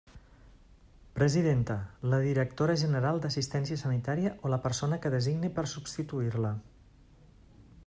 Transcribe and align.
Presidenta: 1.17 1.75
la 2.13 2.19
directora 2.23 2.77
general 2.85 3.21
d'Assistència 3.25 3.79
Sanitària 3.83 4.33
o 4.49 4.53
la 4.55 4.61
persona 4.67 5.01
que 5.05 5.15
designe 5.17 5.55
per 5.59 5.67
a 5.69 5.73
substituir-la. 5.77 6.57